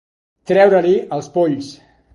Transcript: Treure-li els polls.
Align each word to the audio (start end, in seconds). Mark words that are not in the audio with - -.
Treure-li 0.51 0.95
els 1.19 1.31
polls. 1.39 1.73